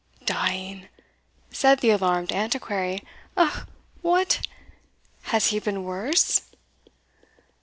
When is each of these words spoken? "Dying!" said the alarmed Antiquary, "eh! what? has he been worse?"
"Dying!" 0.25 0.87
said 1.51 1.79
the 1.81 1.91
alarmed 1.91 2.31
Antiquary, 2.31 3.03
"eh! 3.37 3.51
what? 4.01 4.41
has 5.25 5.49
he 5.49 5.59
been 5.59 5.83
worse?" 5.83 6.41